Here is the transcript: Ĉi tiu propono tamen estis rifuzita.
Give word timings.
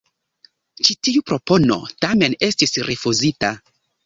Ĉi 0.87 0.95
tiu 1.07 1.23
propono 1.31 1.77
tamen 2.07 2.35
estis 2.49 2.75
rifuzita. 2.89 3.55